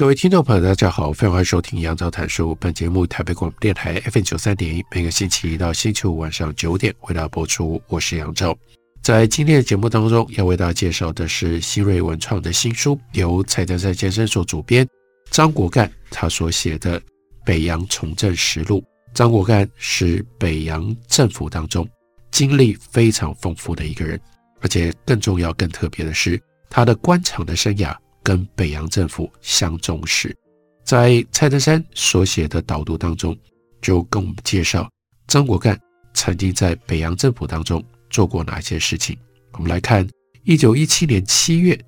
[0.00, 2.54] 各位听众朋友，大家好，欢迎收听杨照谈书。
[2.58, 7.78] 本节目台北广播电台 FM 九三点一，每个星期一到星期五晚上九点为大家播出。
[7.86, 8.56] 我是杨照，
[9.02, 14.88] 在今天的节目当中，要为大家介绍的是新锐文创的新书，由蔡德山先生所主编，
[15.30, 16.98] 张国干他所写的
[17.44, 18.80] 《北洋重振实录》。
[19.12, 21.86] 张国干是北洋政府当中
[22.30, 24.18] 经历非常丰富的一个人，
[24.62, 27.94] 而且更重要、更特别的是，他的官场的生涯。
[28.22, 30.36] 跟北洋政府相重视，
[30.84, 33.36] 在蔡德山所写的导读当中，
[33.80, 34.90] 就跟我们介绍
[35.26, 35.78] 张国干
[36.14, 39.16] 曾经在北洋政府当中做过哪些事情。
[39.52, 40.06] 我们来看，
[40.44, 41.78] 一九一七年七月，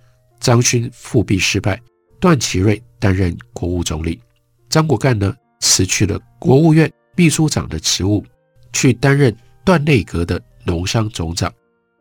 [0.40, 1.80] 张勋复辟失败，
[2.18, 4.20] 段祺瑞担任国务总理，
[4.68, 8.24] 张国干呢辞去了国务院秘书长的职务，
[8.72, 11.52] 去担任段内阁的农商总长。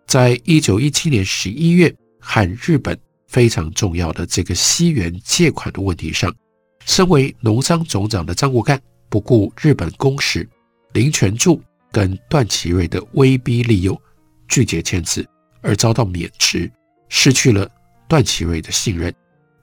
[0.07, 2.97] 在一九一七年十一月，和日本。
[3.31, 6.35] 非常重要的这个西元借款的问题上，
[6.85, 10.45] 身为农商总长的张国干不顾日本公使
[10.91, 11.61] 林权助
[11.93, 13.99] 跟段祺瑞的威逼利诱，
[14.49, 15.25] 拒绝签字，
[15.61, 16.69] 而遭到免职，
[17.07, 17.65] 失去了
[18.05, 19.13] 段祺瑞的信任。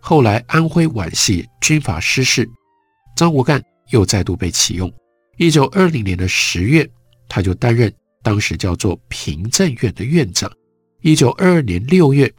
[0.01, 2.49] 后来安徽皖系军阀失势，
[3.15, 4.91] 张国干又再度被启用。
[5.37, 6.89] 一九二零年的十月，
[7.29, 10.51] 他就担任当时叫做平政院的院长。
[11.03, 12.33] 一九二二年六月。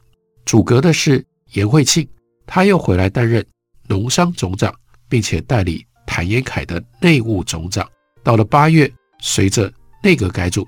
[0.46, 1.24] 组阁的是
[1.54, 2.08] 颜惠庆，
[2.48, 3.46] 他又回来担任
[3.88, 4.74] 农商总长，
[5.08, 7.88] 并且代理谭延闓的内务总长。
[8.24, 9.72] 到了八月，随着
[10.04, 10.66] 内阁改组，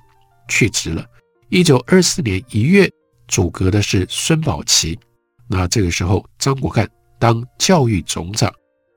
[0.48, 1.06] 去职了。
[1.50, 2.90] 一九二四年一月，
[3.28, 4.98] 组阁的是孙宝琦，
[5.48, 6.88] 那这个时候张国干
[7.18, 8.54] 当教育总长，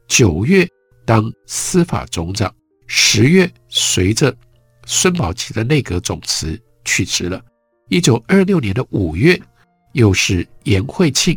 [0.06, 0.68] 九月
[1.06, 2.54] 当司法总长，
[2.86, 4.34] 十月随着
[4.84, 7.42] 孙宝琦的内阁总辞去职了。
[7.88, 9.40] 一九二六年的五月。
[9.94, 11.36] 又是颜惠庆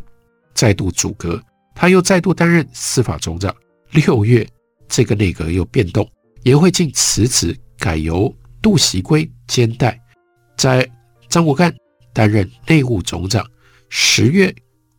[0.53, 1.41] 再度组阁，
[1.73, 3.56] 他又再度担任司法总长。
[3.91, 4.45] 六月，
[4.88, 6.07] 这个内阁又变动，
[6.44, 10.00] 颜惠庆辞职，改由杜袭圭兼代，
[10.57, 10.88] 在
[11.29, 11.73] 张国干
[12.13, 13.46] 担任内务总长。
[13.90, 14.53] 十月，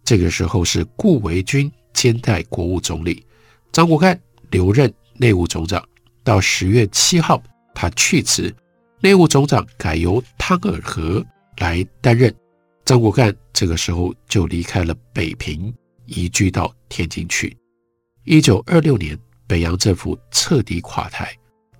[0.04, 3.26] 这个时候是顾维钧兼代国务总理，
[3.72, 4.18] 张国干
[4.50, 5.84] 留任内务总长。
[6.22, 7.42] 到十月七号，
[7.74, 8.54] 他去职，
[9.00, 11.24] 内务总长改由汤尔和
[11.56, 12.32] 来担任。
[12.88, 15.70] 张国干这个时候就离开了北平，
[16.06, 17.54] 移居到天津去。
[18.24, 19.14] 一九二六年，
[19.46, 21.30] 北洋政府彻底垮台，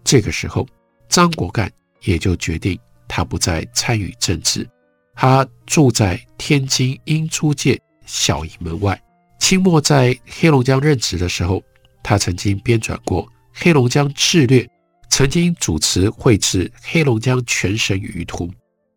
[0.04, 0.68] 这个时候，
[1.08, 4.68] 张国干也就决定他不再参与政治，
[5.14, 9.02] 他住在天津英租界小营门外。
[9.40, 11.62] 清末在黑龙江任职的时候，
[12.02, 13.24] 他曾经编纂过
[13.54, 14.60] 《黑龙江志略》，
[15.08, 18.46] 曾经主持绘制《黑龙江全省舆图》。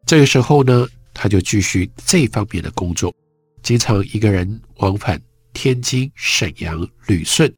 [0.05, 3.13] 这个时候呢，他就继续这方面的工作，
[3.61, 5.21] 经常一个人往返
[5.53, 7.53] 天津、沈阳、旅顺，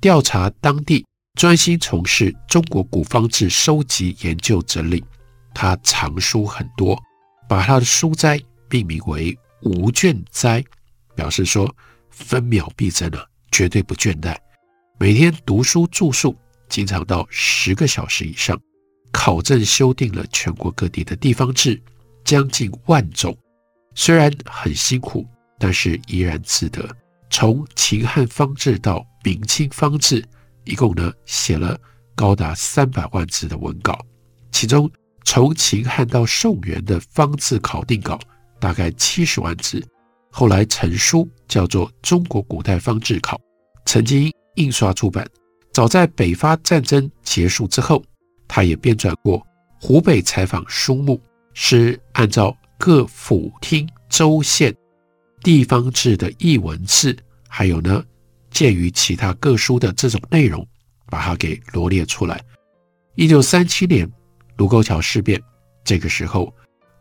[0.00, 5.02] 调查当地，专心从事中国古方志收集、研究、整理。
[5.52, 6.96] 他藏书很多，
[7.48, 8.40] 把他的书斋
[8.70, 10.62] 命名为“无倦斋”，
[11.16, 11.74] 表示说
[12.10, 14.36] 分秒必争啊，绝对不倦怠。
[14.98, 16.36] 每天读书著述，
[16.68, 18.60] 经常到十个小时以上，
[19.10, 21.80] 考证修订了全国各地的地方志。
[22.30, 23.36] 将近万种，
[23.96, 25.26] 虽然很辛苦，
[25.58, 26.88] 但是怡然自得。
[27.28, 30.24] 从秦汉方志到明清方志，
[30.62, 31.76] 一共呢写了
[32.14, 33.98] 高达三百万字的文稿。
[34.52, 34.88] 其中
[35.24, 38.16] 从秦汉到宋元的方志考定稿
[38.60, 39.84] 大概七十万字。
[40.30, 43.36] 后来成书叫做《中国古代方志考》，
[43.86, 45.28] 曾经印刷出版。
[45.72, 48.00] 早在北伐战争结束之后，
[48.46, 49.44] 他也编撰过
[49.80, 51.20] 湖北采访书目。
[51.54, 54.74] 是按照各府厅州县
[55.42, 57.16] 地方志的译文字，
[57.48, 58.04] 还有呢，
[58.50, 60.66] 鉴于其他各书的这种内容，
[61.06, 62.40] 把它给罗列出来。
[63.14, 64.10] 一九三七年
[64.56, 65.40] 卢沟桥事变，
[65.84, 66.54] 这个时候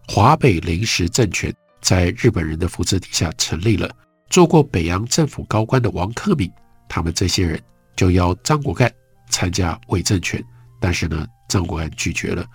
[0.07, 3.89] 华北临时政权在日本人的扶持底下成立了。
[4.29, 6.51] 做过北洋政府高官的王克敏，
[6.87, 7.59] 他们这些人
[7.95, 8.91] 就邀张国干
[9.29, 10.43] 参加伪政权，
[10.79, 12.45] 但是呢，张国干拒绝了。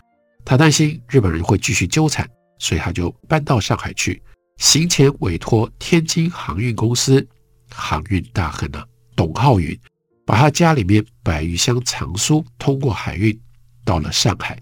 [0.44, 4.22] 他担心日本人会继续纠缠，所以他就搬到上海去。
[4.58, 7.26] 行前委托天津航运公司
[7.70, 8.86] 航运大亨啊
[9.16, 9.76] 董浩云，
[10.24, 13.36] 把他家里面百余箱藏书通过海运
[13.84, 14.58] 到了上海。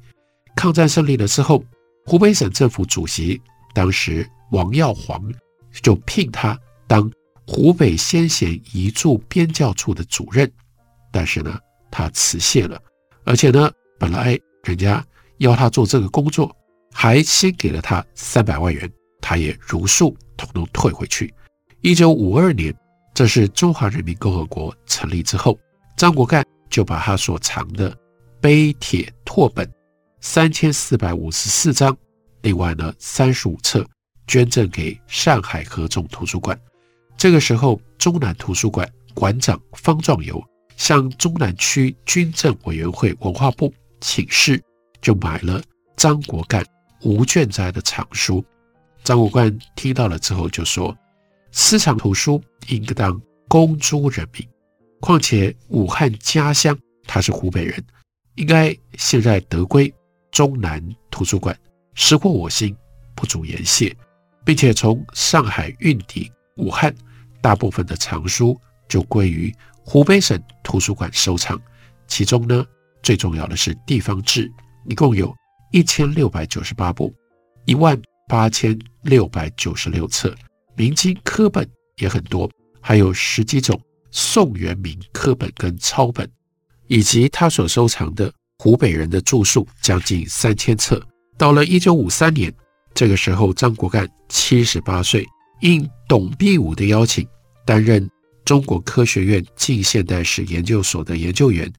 [0.56, 1.64] 抗战胜利了之后，
[2.06, 3.40] 湖北省政府主席
[3.74, 5.20] 当时王耀煌
[5.82, 7.10] 就聘他当
[7.46, 10.50] 湖北先贤遗著编校处的主任，
[11.10, 11.58] 但是呢，
[11.90, 12.80] 他辞谢了，
[13.24, 15.04] 而且呢，本来人家
[15.42, 16.54] 要他做这个工作，
[16.92, 18.88] 还先给了他三百万元，
[19.20, 21.34] 他也如数统统退回去。
[21.80, 22.72] 一九五二年，
[23.12, 25.58] 这是中华人民共和国成立之后，
[25.96, 27.92] 张国干就把他所藏的
[28.40, 29.68] 碑帖拓本
[30.20, 31.96] 三千四百五十四张，
[32.42, 33.84] 另外呢三十五册
[34.28, 36.56] 捐赠给上海合众图书馆。
[37.16, 40.40] 这个时候，中南图书馆馆长方壮游
[40.76, 44.62] 向中南区军政委员会文化部请示，
[45.02, 45.62] 就买了
[45.96, 46.64] 张国干
[47.02, 48.42] 吴卷斋的藏书。
[49.04, 50.96] 张国干听到了之后就说
[51.52, 54.48] ：“私藏图书应当公诸人民，
[55.00, 57.84] 况且武汉家乡他是湖北人，
[58.36, 59.92] 应该现在得归
[60.30, 61.54] 中南图书馆，
[61.94, 62.74] 实获我心，
[63.14, 63.94] 不足言谢，
[64.44, 66.94] 并且从上海运抵武汉。”
[67.42, 68.56] 大部分的藏书
[68.88, 69.52] 就归于
[69.84, 71.60] 湖北省图书馆收藏，
[72.06, 72.64] 其中呢，
[73.02, 74.48] 最重要的是地方志，
[74.86, 75.34] 一共有
[75.70, 77.14] 一千六百九十八部，
[77.64, 80.34] 一万八千六百九十六册，
[80.76, 82.50] 明经刻本也很多，
[82.80, 83.80] 还有十几种
[84.10, 86.28] 宋元明刻本跟抄本，
[86.86, 91.04] 以及他所收藏的湖北人的著述将近三千册。
[91.38, 92.52] 到了一九五三年，
[92.94, 95.26] 这个时候张国干七十八岁。
[95.62, 97.24] 应董必武的邀请，
[97.64, 98.10] 担任
[98.44, 101.72] 中国科学院近现代史研究所的研究员，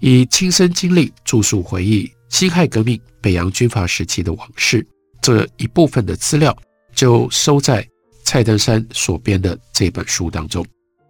[0.00, 4.86] 以亲身经历著述回忆辛亥革命、北洋军阀时期的往事。
[5.20, 6.56] 这一部分的资料
[6.94, 7.86] 就收在
[8.24, 10.64] 蔡登山所编的这本书当中。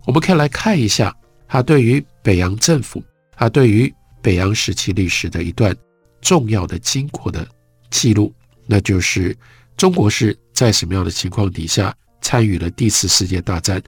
[0.07, 1.15] 我们可以来看一下
[1.47, 3.03] 他对于北洋政府，
[3.37, 3.93] 他对于
[4.23, 5.77] 北洋时期历史的一段
[6.21, 7.47] 重要的经过的
[7.91, 8.33] 记录，
[8.67, 9.37] 那就是
[9.77, 13.81] 中国是在什么样的情况底下，参与了第一次世界大战，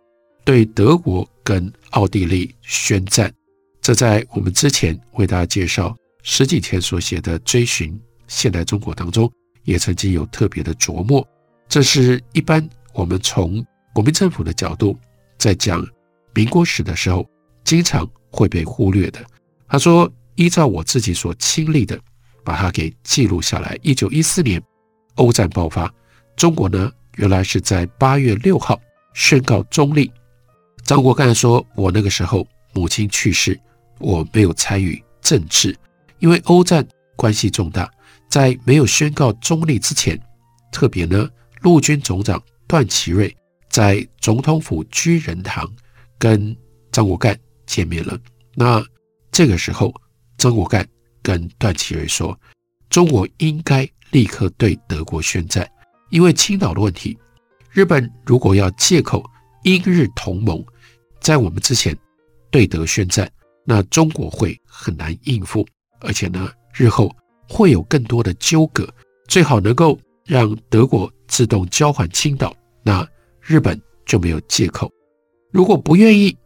[0.45, 3.33] 对德国跟奥地利宣战。
[3.81, 9.31] 这在我们之前为大家介绍十几天所写的《追寻现代中国》当中，
[9.65, 11.27] 也曾经有特别的琢磨。
[11.69, 14.97] 这是一般我们从国民政府的角度
[15.39, 15.87] 在讲
[16.35, 17.29] 民国史的时候，
[17.65, 19.25] 经常会被忽略的。
[19.69, 21.99] 他说：“依照我自己所亲历的，
[22.45, 23.79] 把它给记录下来。
[23.83, 24.61] 一九一四年，
[25.15, 25.93] 欧战爆发，
[26.37, 28.81] 中国呢？”原来是在八月六号
[29.15, 30.11] 宣告中立。
[30.85, 33.61] 张国干说：“我那个时候母亲去世，
[33.99, 35.77] 我没有参与政治，
[36.21, 36.87] 因为欧战
[37.17, 37.91] 关系重大。
[38.29, 40.17] 在没有宣告中立之前，
[40.71, 41.29] 特别呢，
[41.63, 43.37] 陆军总长段祺瑞
[43.69, 45.69] 在总统府居仁堂
[46.17, 46.57] 跟
[46.93, 47.37] 张国干
[47.67, 48.17] 见面了。
[48.55, 48.81] 那
[49.33, 49.93] 这个时候，
[50.39, 50.87] 张国干
[51.23, 52.39] 跟段祺瑞说，
[52.89, 55.69] 中国应该立刻对德国宣战。”
[56.11, 57.19] 因为青岛的问题，
[57.73, 59.25] 日本如果要借口
[59.65, 60.65] 英日同盟，
[61.21, 61.97] 在我们之前
[62.49, 63.29] 对德宣战，
[63.65, 65.67] 那中国会很难应付，
[66.01, 67.15] 而且呢，日后
[67.49, 68.89] 会有更多的纠葛。
[69.29, 73.07] 最好能够让德国自动交还青岛，那
[73.41, 74.91] 日本就没有借口。
[75.53, 76.37] 如果不愿意，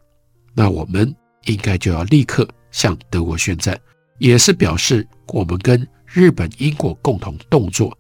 [0.54, 1.14] 那我们
[1.46, 3.78] 应该就要立刻向德国宣战，
[4.18, 7.96] 也是表示我们跟日本、英国共同动作。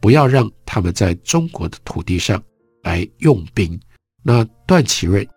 [0.00, 2.42] 不要让他们在中国的土地上
[2.82, 3.78] 来用兵。
[4.22, 5.28] 那段祺瑞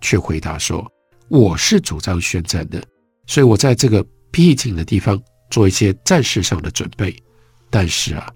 [0.00, 0.90] 却回答说
[1.28, 2.82] ：“我是主张宣战的，
[3.26, 4.02] 所以我在这个
[4.34, 7.14] 僻静的地方做一些战事上的准备。
[7.70, 8.28] 但是啊，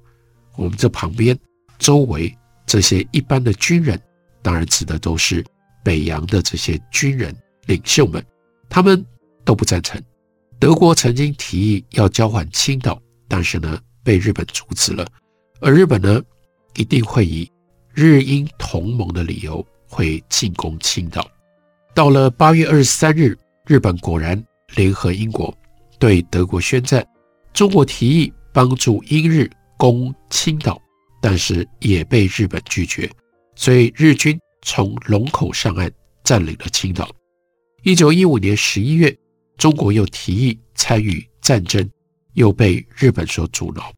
[0.55, 1.37] 我们这旁边
[1.77, 2.33] 周围
[2.65, 4.01] 这些一般的军人，
[4.41, 5.45] 当然指的都是
[5.83, 7.35] 北洋的这些军人
[7.67, 8.25] 领袖们，
[8.69, 9.05] 他们
[9.45, 10.01] 都不赞成。
[10.61, 15.05] 德国曾经提议要交换青岛，但是呢，被日本阻止了。”
[15.61, 16.23] 而日本呢，
[16.77, 17.51] 一定会以
[17.93, 21.29] 日英同盟的理由会进攻青岛。
[21.93, 23.37] 到了八月二十三日，
[23.67, 24.41] 日本果然
[24.77, 25.53] 联合英国
[25.99, 27.07] 对德国宣战。
[27.53, 30.81] 中国提议帮助英日攻青岛，
[31.21, 33.11] 但是也被日本拒绝，
[33.57, 35.91] 所以日军从龙口上岸
[36.23, 37.11] 占领了青岛。
[37.83, 39.17] 一九一五年十一月，
[39.57, 41.89] 中国又提议参与战争，
[42.35, 43.93] 又被日本所阻挠。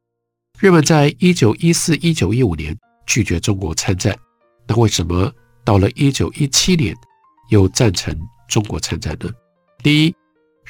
[0.59, 2.76] 日本在一九一四、一九一五年
[3.07, 4.16] 拒绝中国参战，
[4.66, 5.33] 那为什么
[5.64, 6.95] 到了一九一七年
[7.49, 8.14] 又赞成
[8.49, 9.30] 中国参战呢？
[9.83, 10.14] 第一，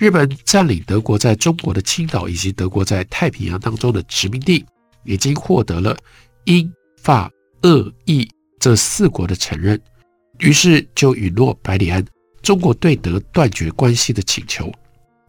[0.01, 4.65] 日本占领德国在中国的青岛以及德国在太平洋当中的殖民地，
[5.05, 5.95] 已经获得了
[6.45, 7.31] 英、法、
[7.65, 8.27] 俄、意
[8.59, 9.79] 这四国的承认，
[10.39, 12.03] 于是就允诺百里安
[12.41, 14.73] 中国对德断绝关系的请求。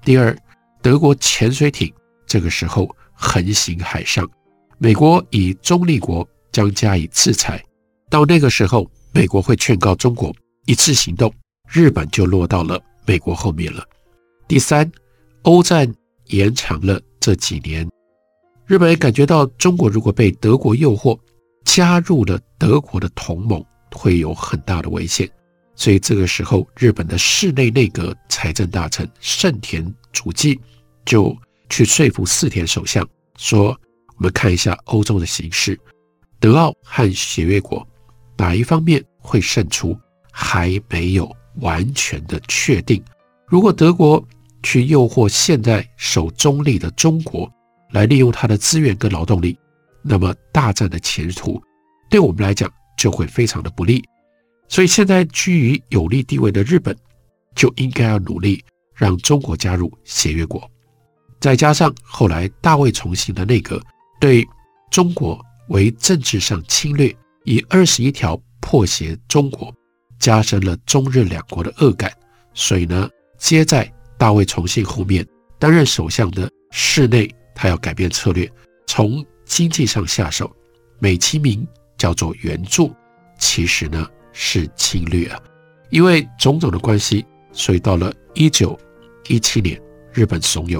[0.05, 0.33] 第二，
[0.81, 1.93] 德国潜水艇
[2.25, 4.25] 这个时候横行海上，
[4.77, 7.61] 美国以中立国将加以制裁。
[8.09, 10.33] 到那个时候，美国会劝告中国
[10.65, 11.29] 一致行动，
[11.67, 13.85] 日本就落到了美国后面了。
[14.51, 14.91] 第三，
[15.43, 15.89] 欧战
[16.25, 17.89] 延长了这几年，
[18.65, 21.17] 日本也感觉到中国如果被德国诱惑，
[21.63, 25.25] 加入了德国的同盟，会有很大的危险。
[25.73, 29.81] 所以这个时候，日本的室内内阁财政大臣盛田
[30.11, 30.59] 主纪
[31.05, 31.33] 就
[31.69, 33.67] 去说服四田首相说
[34.19, 35.79] ：“我们看一下欧洲的形势，
[36.41, 37.87] 德奥和协约国
[38.35, 39.97] 哪一方面会胜出，
[40.29, 43.01] 还没有完全的确定。
[43.47, 44.21] 如果德国
[44.63, 47.51] 去诱惑现在守中立的中国，
[47.91, 49.57] 来利用他的资源跟劳动力，
[50.01, 51.61] 那么大战的前途
[52.09, 54.03] 对我们来讲就会非常的不利。
[54.67, 56.95] 所以现在居于有利地位的日本，
[57.55, 58.63] 就应该要努力
[58.95, 60.69] 让中国加入协约国。
[61.39, 63.81] 再加上后来大卫重信的内阁
[64.19, 64.47] 对
[64.91, 67.13] 中国为政治上侵略，
[67.43, 69.73] 以二十一条迫胁中国，
[70.19, 72.11] 加深了中日两国的恶感。
[72.53, 73.91] 所以呢，接在
[74.21, 78.47] 大卫重信后面担任首相的室内，他要改变策略，
[78.85, 80.55] 从经济上下手，
[80.99, 82.93] 美其名叫做援助，
[83.39, 85.41] 其实呢是侵略啊。
[85.89, 88.79] 因为种种的关系，所以到了一九
[89.27, 89.81] 一七年，
[90.13, 90.79] 日本怂恿。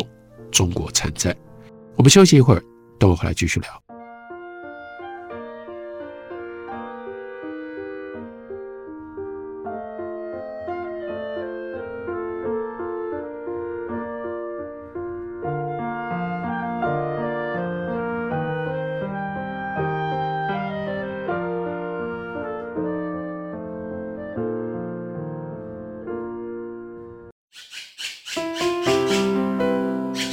[0.51, 1.35] 中国参战，
[1.95, 2.61] 我们休息一会儿，
[2.99, 3.90] 等我回来继续聊。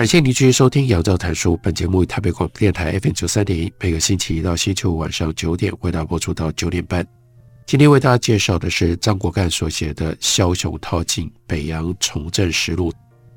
[0.00, 1.58] 感谢您继续收听杨照谈书。
[1.58, 7.06] 本节目以台北广播电台 FM 九三点一，每个星期一到星期五晚上九点为大家播出到九点半。
[7.66, 12.90] 今天为大家介绍的是张国干所写的《枭雄套进北洋重振实录》，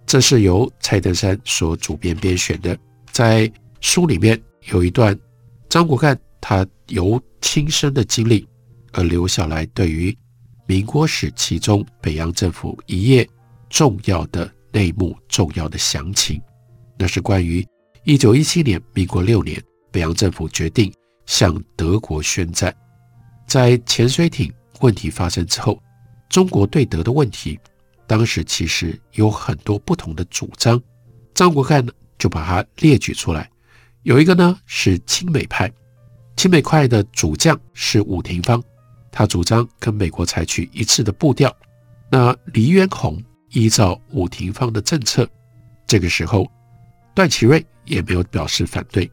[0.06, 2.78] 这是由蔡登山所主编编选的。
[3.12, 3.52] 在
[3.82, 4.42] 书里面
[4.72, 5.20] 有一段
[5.68, 8.48] 张国干他由亲身的经历
[8.94, 10.18] 而留下来，对于
[10.66, 13.28] 民国史其中北洋政府一页
[13.70, 16.42] 重要的内幕、重要的详情。
[17.04, 17.68] 那是关于
[18.06, 20.90] 一九一七年，民国六年，北洋政府决定
[21.26, 22.74] 向德国宣战。
[23.46, 25.78] 在潜水艇问题发生之后，
[26.30, 27.60] 中国对德的问题，
[28.08, 30.82] 当时其实有很多不同的主张。
[31.34, 33.50] 张国干呢，就把它列举出来。
[34.04, 35.70] 有一个呢是亲美派，
[36.38, 38.64] 亲美派的主将是伍廷芳，
[39.12, 41.54] 他主张跟美国采取一致的步调。
[42.10, 45.28] 那黎元洪依照伍廷芳的政策，
[45.86, 46.50] 这个时候。
[47.14, 49.10] 段祺瑞也没有表示反对。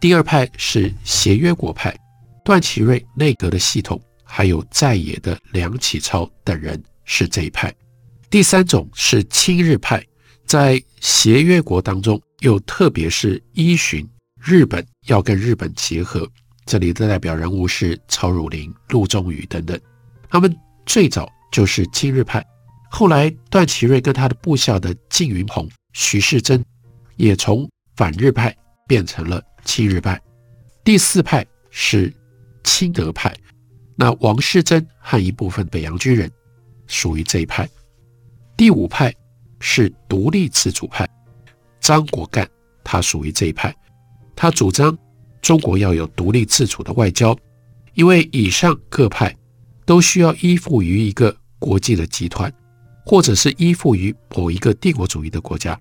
[0.00, 1.96] 第二派是协约国派，
[2.44, 7.74] 段祺瑞内阁的系统，还有在野的梁启超等人是这一派。
[8.30, 10.04] 第三种是亲日派，
[10.46, 14.06] 在协约国当中，又特别是依循
[14.40, 16.28] 日本要跟日本结合，
[16.64, 19.78] 这里的代表人物是曹汝霖、陆仲瑜等等。
[20.28, 20.54] 他们
[20.86, 22.44] 最早就是亲日派，
[22.90, 26.62] 后来段祺瑞跟他的部下的靳云鹏徐世珍
[27.18, 28.56] 也从反日派
[28.86, 30.18] 变成了亲日派。
[30.82, 32.10] 第四派是
[32.64, 33.36] 亲德派，
[33.94, 36.30] 那王士珍和一部分北洋军人
[36.86, 37.68] 属于这一派。
[38.56, 39.12] 第五派
[39.60, 41.06] 是独立自主派，
[41.80, 42.48] 张国干
[42.82, 43.74] 他属于这一派，
[44.34, 44.96] 他主张
[45.42, 47.36] 中国要有独立自主的外交，
[47.94, 49.36] 因为以上各派
[49.84, 52.52] 都需要依附于一个国际的集团，
[53.04, 55.78] 或者是依附于某一个帝国主义的国家。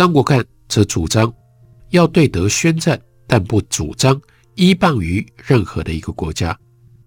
[0.00, 1.30] 张国干则主张
[1.90, 2.98] 要对德宣战。
[3.26, 4.18] 但不主张
[4.54, 6.58] 依傍于任何的一个国家，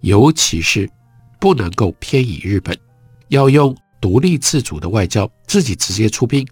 [0.01, 0.87] 尤其是
[1.39, 2.77] 不能够偏倚日本，
[3.29, 6.47] 要用独立自主的外交，自己直接出兵，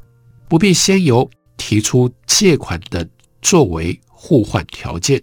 [0.50, 3.07] 不必先由提出借款等
[3.43, 5.21] 作为互换条件。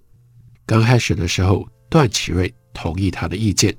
[0.64, 3.76] 刚开始的时候，段祺瑞同意他的意见，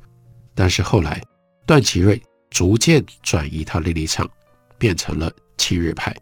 [0.54, 1.24] 但是后来
[1.66, 4.30] 段祺瑞逐渐转移他的立场，
[4.78, 6.14] 变成了亲日派。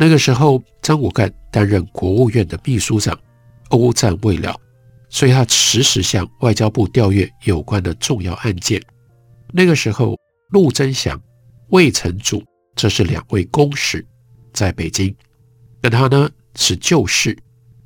[0.00, 3.18] 那个时候，张国干担任国务院的秘书长。
[3.70, 4.58] 欧战未了，
[5.10, 8.82] 所以他时时向外交部调阅有关的重要案件。
[9.52, 10.16] 那个时候，
[10.52, 11.20] 陆征祥、
[11.68, 12.42] 魏成祖
[12.74, 14.02] 这是两位公使，
[14.54, 15.14] 在北京，
[15.82, 17.36] 跟他呢是旧识。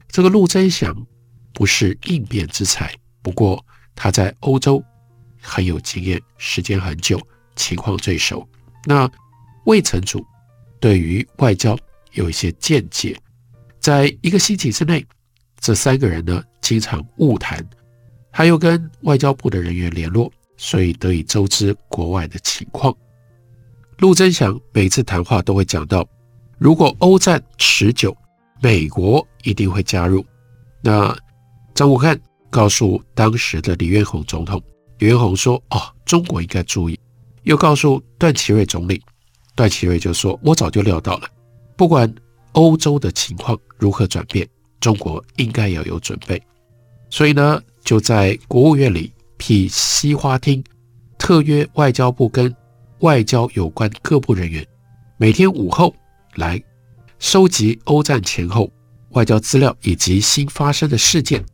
[0.09, 0.95] 这个陆征祥
[1.53, 3.65] 不是应变之才，不过
[3.97, 4.81] 他在欧洲
[5.41, 7.21] 很有经验，时间很久，
[7.57, 8.47] 情况最熟。
[8.85, 9.11] 那
[9.65, 10.25] 魏成祖
[10.79, 11.77] 对于外交
[12.13, 13.17] 有一些见解，
[13.81, 15.05] 在一个星期之内。
[15.61, 17.65] 这三个人呢，经常晤谈，
[18.33, 22.93] 他又跟外交部的人员联络，所以得以周知国外的情况。
[23.99, 26.05] 陆征祥每次谈话都会讲到，
[26.59, 28.17] 如果欧战持久，
[28.61, 30.27] 美国一定会加入。
[30.81, 31.17] 那
[31.75, 34.61] 张武汉告诉当时的李彦宏总统，
[34.99, 36.99] 李彦宏说：“哦，中国应该注意。”
[37.45, 39.01] 又告诉段祺瑞总理，
[39.55, 41.29] 段祺瑞就说：“我早就料到了，
[41.83, 42.15] 不管
[42.53, 46.41] 欧洲的情况如何转变。”中国应该要有准备，
[47.11, 50.63] 所以呢，就在国务院里辟西花厅，
[51.19, 52.55] 特约外交部跟
[53.01, 54.65] 外交有关各部人员，
[55.17, 55.93] 每天午后
[56.37, 56.63] 来
[57.19, 58.71] 收集欧战前后
[59.11, 61.45] 外交资料以及新发生的事件。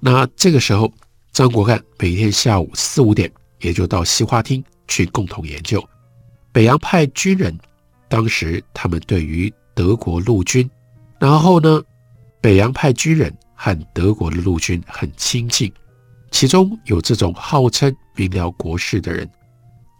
[0.00, 0.92] 那这个时候，
[1.32, 5.82] 张国干每天下午四五点也就到西花厅去共同研究。
[6.52, 7.58] 北洋派军人
[8.06, 10.68] 当时他们对于德国陆军，
[11.20, 11.80] 然后呢，
[12.40, 15.72] 北洋派军人和德国的陆军很亲近，
[16.32, 19.30] 其中有这种号称明了国事的人，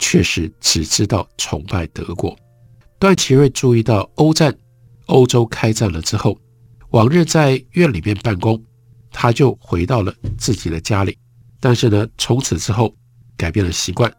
[0.01, 2.37] 确实只知道崇拜德国。
[2.99, 4.53] 段祺瑞注意到欧战，
[5.07, 6.37] 欧洲开战了之后，
[6.91, 8.61] 往日在院里面办公，
[9.13, 11.17] 他就回到了自己的家里。
[11.61, 12.93] 但是呢，从此之后
[13.37, 14.13] 改变了习惯，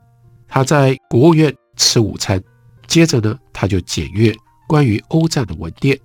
[0.48, 2.42] 他在国务院吃午餐，
[2.88, 4.34] 接着呢，他就检阅
[4.70, 6.00] 关于欧战的文件，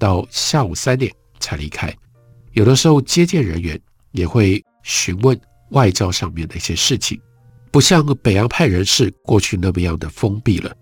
[0.00, 1.12] 到下午三点。
[1.38, 1.94] 才离开，
[2.54, 3.78] 有的时候接见人员
[4.12, 5.38] 也会询问
[5.70, 7.20] 外交上面的一些事情，
[7.70, 10.74] 不像北洋派人士过去那么样的封闭了。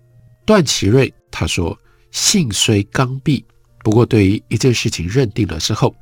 [0.45, 1.77] 段祺瑞他说
[2.09, 3.43] ：“性虽刚愎，
[3.83, 5.93] 不过对于一件事情认定了之后，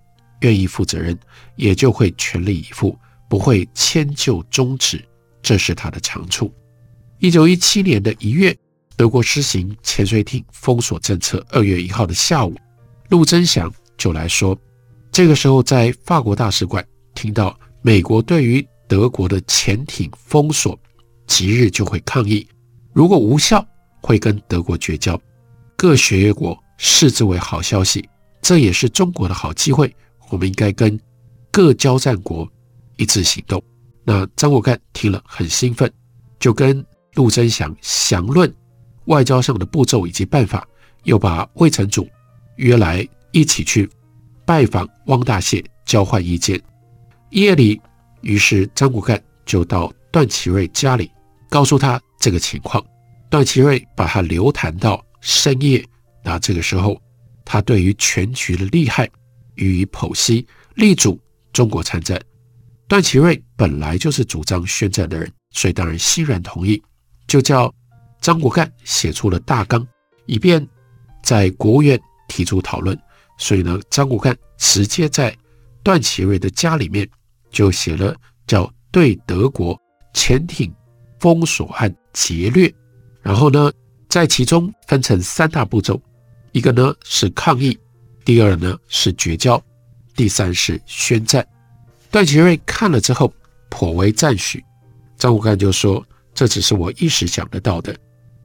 [0.42, 1.18] 愿意负责任，
[1.56, 5.04] 也就会全力以赴，不会迁就终止，
[5.42, 6.54] 这是他的长处。”
[7.20, 8.56] 一九一七年的一月，
[8.96, 11.46] 德国施行潜水艇封锁政策。
[11.50, 12.56] 二月一号的下午，
[13.10, 13.72] 陆征祥。
[13.96, 14.58] 就来说，
[15.12, 20.78] 这个时候在法国大使馆听到美国对于德国的潜艇封锁，
[21.28, 22.46] 即日就会抗议，
[22.92, 23.66] 如果无效，
[24.02, 25.18] 会跟德国绝交。
[25.78, 28.04] 各协约国视之为好消息，
[28.42, 29.96] 这也是中国的好机会。
[30.30, 31.00] 我们应该跟
[31.52, 32.52] 各交战国
[32.98, 33.64] 一致行动。
[34.04, 35.90] 那张国干听了很兴奋，
[36.40, 38.54] 就跟陆征祥详论
[39.06, 40.68] 外交上的步骤以及办法，
[41.04, 42.08] 又把魏成祖
[42.58, 43.08] 约来。
[43.36, 43.90] 一起去
[44.46, 46.62] 拜访汪大燮，交换意见。
[47.32, 47.82] 夜里，
[48.22, 51.10] 于是张国干就到段祺瑞家里，
[51.50, 52.86] 告诉他这个情况。
[53.32, 55.84] 段祺瑞把他留谈到深夜。
[56.24, 57.02] 那这个时候，
[57.44, 59.10] 他对于全局的利害
[59.56, 61.20] 予以剖析，力主
[61.52, 62.22] 中国参战。
[62.88, 66.80] 段祺瑞本来就是主张宣战的人，所以当然欣然同意，
[67.26, 67.74] 就叫
[68.24, 69.86] 张国干写出了大纲，
[70.28, 70.66] 以便
[71.22, 72.98] 在国务院提出讨论。
[73.38, 75.36] 所以呢，张国干直接在
[75.84, 77.06] 段祺瑞的家里面
[77.52, 78.16] 就写了
[78.48, 79.78] 叫《对德国
[80.14, 80.74] 潜艇
[81.20, 82.70] 封锁案劫掠》，
[83.22, 83.70] 然后呢，
[84.08, 86.02] 在其中分成三大步骤，
[86.54, 87.78] 一个呢是抗议，
[88.24, 89.62] 第二呢是绝交，
[90.16, 91.46] 第三是宣战。
[92.10, 93.34] 段祺瑞看了之后
[93.70, 94.64] 颇为赞许，
[95.18, 97.94] 张国干就说：“这只是我一时想得到的，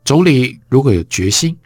[0.04, 1.56] 总理如果有决心，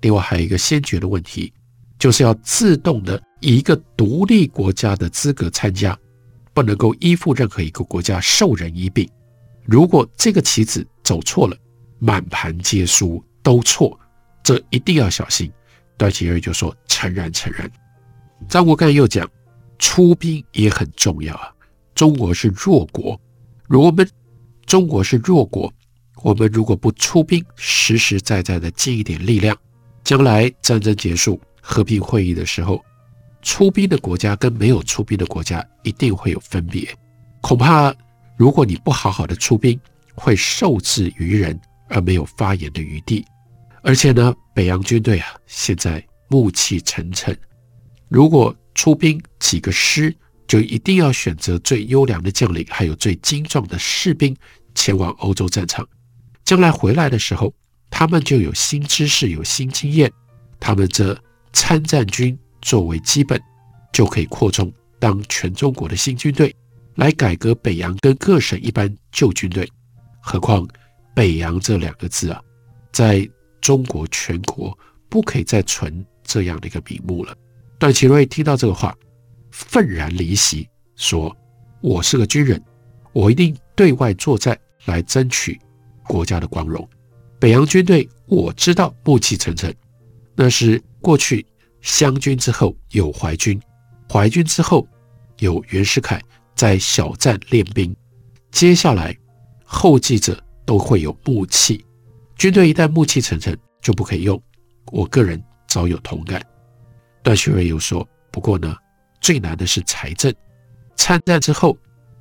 [0.00, 1.52] 另外还有一个先决的问题。”
[1.98, 5.98] 就是要自动的以一个独立国家的资格参加，
[6.54, 9.04] 不能够依附任何一个国家授人以柄。
[9.64, 11.56] 如果这个棋子走错了，
[11.98, 13.98] 满盘皆输都错，
[14.44, 15.50] 这一定要小心。
[15.96, 17.68] 段祺瑞就说：“诚然，诚然。”
[18.48, 19.28] 张国干又讲
[19.80, 21.52] ：“出兵也很重要啊。
[21.96, 23.20] 中国是弱国，
[23.66, 24.08] 如果我们
[24.66, 25.72] 中国是弱国，
[26.22, 29.56] 我们如果不出兵，实实在在的尽一点力量，
[30.04, 32.84] 将来战争结束、和平会议的时候，
[33.42, 36.88] 出兵的国家跟没有出兵的国家一定会有分别。
[37.40, 37.94] 恐怕
[38.36, 39.78] 如果你不好好的出兵，
[40.14, 41.58] 会受制于人。”
[41.90, 43.24] 而没有发言的余地，
[43.80, 47.34] 而且呢，北洋军队啊，现在暮气沉沉。
[48.10, 50.14] 如果出兵几个师，
[50.46, 54.36] 就一定要选择最优良的将领，还有最精壮的士兵
[54.74, 55.88] 前往欧洲战场。
[56.48, 57.52] 将来回来的时候，
[57.90, 60.10] 他们就有新知识，有新经验。
[60.58, 61.14] 他们这
[61.52, 63.38] 参战军作为基本，
[63.92, 66.56] 就可以扩充当全中国的新军队，
[66.94, 69.70] 来改革北洋跟各省一般旧军队。
[70.22, 70.66] 何况。
[71.14, 72.40] 北洋这两个字啊，
[72.92, 73.28] 在
[73.60, 77.36] 中国全国不可以再存这样的一个名目了。
[77.76, 78.96] 段祺瑞听到这个话，
[79.50, 81.36] 愤然离席，说
[81.82, 82.62] ：“我是个军人，
[83.12, 85.60] 我一定对外作战来争取
[86.08, 86.88] 国家的光荣。
[87.38, 89.72] 北洋军队我知道暮气沉沉，
[90.34, 91.46] 那是过去
[91.82, 93.60] 湘军之后有淮军，
[94.10, 94.84] 淮军之后
[95.38, 96.20] 有袁世凯
[96.56, 97.94] 在小站练兵，
[98.50, 99.16] 接下来
[99.64, 100.36] 后继者。”
[100.68, 101.82] 都会有暮气，
[102.36, 104.38] 军队一旦暮气沉沉，就不可以用。
[104.92, 106.44] 我个人早有同感。
[107.22, 108.76] 段祺瑞又说：“不过呢，
[109.18, 110.30] 最难的是财政。
[110.94, 111.74] 参战之后，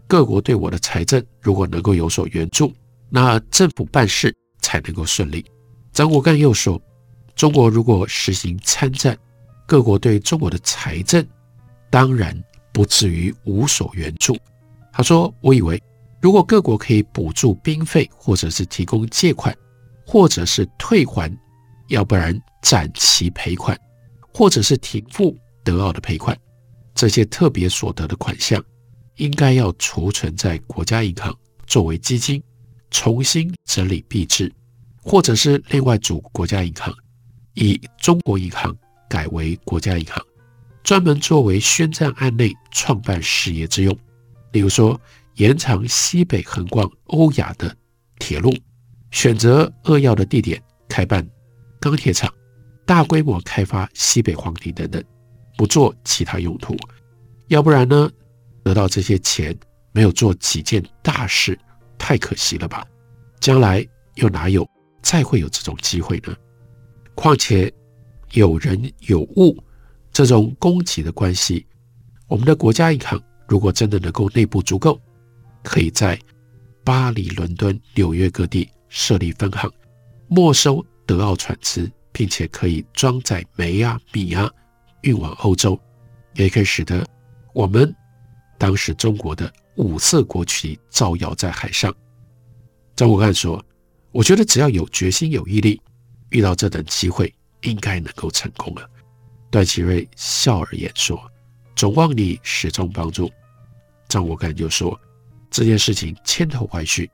[0.08, 2.74] 各国对我的财政如果能够有所援助，
[3.10, 5.46] 那政府办事才能够顺利。”
[5.94, 6.82] 张国干又说
[7.36, 9.18] ：“中国如果实行参战，
[9.66, 11.26] 各国对中国的财政
[11.90, 12.40] 当然
[12.72, 14.38] 不至于无所援助。”
[14.94, 15.82] 他说：“我以为。”
[16.20, 19.56] 如果各国可以补助兵费，或者是提供借款，
[20.04, 21.32] 或者是退还，
[21.90, 23.80] 要不然展期赔款，
[24.34, 26.36] 或者是停付德奥的赔款，
[26.96, 28.62] 这些特别所得的款项，
[29.18, 31.34] 应该要储存在国家银行
[31.68, 32.42] 作为基金，
[32.92, 34.52] 重新整理币制，
[35.02, 36.94] 或者是另外组国家银行，
[37.54, 38.76] 以中国银行
[39.10, 40.24] 改为国家银行，
[40.84, 43.98] 专门作为宣战案内创办事业之用，
[44.52, 45.00] 例如说。
[45.38, 47.72] 延长西北横贯欧亚的
[48.18, 48.52] 铁路，
[49.12, 51.24] 选择扼要的地点开办
[51.80, 52.28] 钢铁厂，
[52.88, 55.04] 大规模开发西北黄庭等等，
[55.56, 56.76] 不做其他用途。
[57.50, 58.10] 要不然呢，
[58.64, 59.56] 得到这些钱
[59.92, 61.56] 没有做几件大事，
[61.98, 62.86] 太可惜了吧？
[63.40, 64.68] 将来又哪有
[65.02, 66.36] 再会有这种机会呢？
[67.16, 67.72] 况且
[68.32, 69.58] 有人有物
[70.12, 71.66] 这种供给的关系，
[72.28, 75.00] 我们的国家银行如果真的能够内部足够。
[75.64, 76.18] 可以在
[76.86, 79.70] 巴黎、伦敦、纽约各地设立分行，
[80.28, 84.50] 没收德奥船只，并且可以装载煤啊、米啊，
[85.02, 85.78] 运往欧洲，
[86.36, 87.06] 也可以使得
[87.54, 87.94] 我们
[88.58, 91.92] 当时中国的五色国旗照耀在海上。
[92.96, 93.64] 张国干说
[94.12, 95.82] ：“我觉得只要有决心、有毅力，
[96.30, 98.90] 遇到这等机会，应该能够成功了。”
[99.50, 101.20] 段祺瑞笑而言说
[101.76, 103.32] ：“总望你始终帮助。”
[104.08, 105.00] 张国干就说。
[105.50, 107.10] 这件事情千头万绪，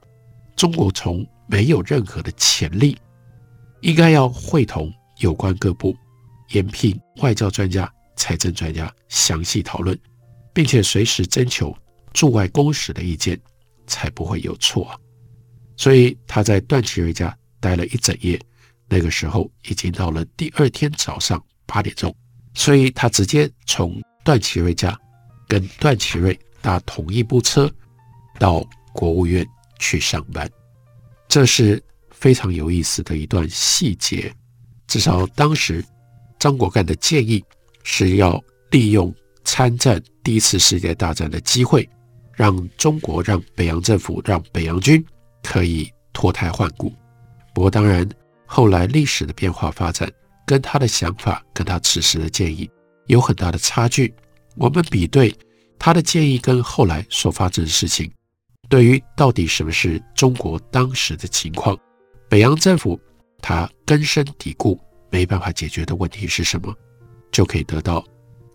[0.56, 2.98] 中国从没有任何的潜力，
[3.82, 5.96] 应该要会同有关各部，
[6.50, 9.98] 延聘外交专家、财政专家详细讨论，
[10.52, 11.74] 并且随时征求
[12.14, 13.40] 驻外公使的意见，
[13.88, 15.00] 才不会有错。
[15.76, 18.40] 所以他在段祺瑞家待了一整夜，
[18.88, 22.16] 那个时候已经到了第二天早上八点钟，
[22.54, 24.98] 所以他直接从段祺瑞家
[25.48, 27.70] 跟段祺瑞搭同一部车。
[28.40, 29.48] 到国务院
[29.78, 30.50] 去上班，
[31.28, 34.34] 这是非常有意思的一段细节。
[34.88, 35.86] 至少当时
[36.40, 37.42] 张国干的建议
[37.84, 41.88] 是要利用参战第一次世界大战的机会，
[42.36, 45.04] 让中国、让北洋政府、让北洋军
[45.44, 46.92] 可以脱胎换骨。
[47.54, 48.08] 不过，当然
[48.46, 50.12] 后来历史的变化发展
[50.46, 52.70] 跟他的想法、跟他此时的建议
[53.08, 54.14] 有很大的差距。
[54.56, 55.36] 我们比对
[55.80, 58.12] 他的建议跟后来所发生的事情。
[58.70, 61.78] 对于到底什么是中国当时的情况，
[62.30, 63.00] 北洋政府
[63.40, 64.80] 他根深蒂固
[65.12, 66.74] 没办法解决的问题是什么，
[67.32, 68.04] 就可以得到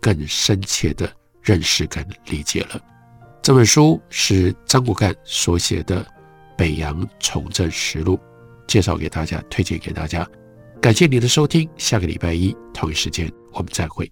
[0.01, 1.09] 更深切的
[1.41, 2.81] 认识跟理解了。
[3.41, 6.03] 这本书是张国干所写的
[6.57, 8.15] 《北洋重振实录》，
[8.67, 10.27] 介绍给大家，推荐给大家。
[10.81, 14.11] 感谢您的收听，下个礼拜一同一时间我们再会。